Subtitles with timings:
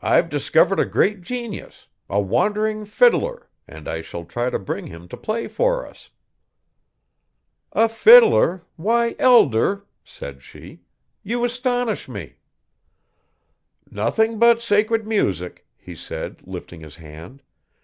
[0.00, 5.06] 'I've discovered a great genius a wandering fiddler, and I shall try to bring him
[5.06, 6.10] to play for us.'
[7.70, 8.62] 'A fiddler!
[8.74, 10.80] why, Elder!' said she,
[11.22, 12.38] 'you astonish me!'
[13.88, 17.40] 'Nothing but sacred music,' he said, lifting his hand.